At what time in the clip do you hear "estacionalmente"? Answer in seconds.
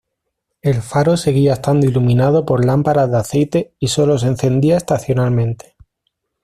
4.75-5.75